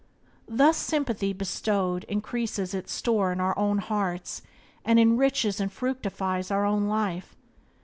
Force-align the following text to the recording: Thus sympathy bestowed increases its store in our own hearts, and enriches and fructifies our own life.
Thus 0.49 0.77
sympathy 0.77 1.31
bestowed 1.31 2.05
increases 2.05 2.73
its 2.73 2.91
store 2.91 3.31
in 3.31 3.39
our 3.39 3.55
own 3.55 3.77
hearts, 3.77 4.41
and 4.83 4.99
enriches 4.99 5.59
and 5.59 5.71
fructifies 5.71 6.49
our 6.49 6.65
own 6.65 6.87
life. 6.87 7.35